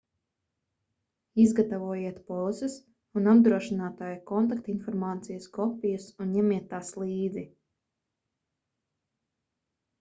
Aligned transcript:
izgatavojiet 1.43 2.17
polises 2.31 2.77
un 3.21 3.29
apdrošinātāja 3.35 4.17
kontaktinformācijas 4.33 5.47
kopijas 5.61 6.09
un 6.25 6.35
ņemiet 6.39 6.69
tās 6.75 6.93
līdzi 7.05 7.47